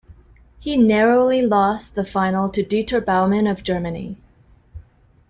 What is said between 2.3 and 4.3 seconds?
to Dieter Baumann of Germany.